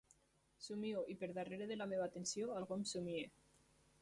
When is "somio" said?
0.67-1.03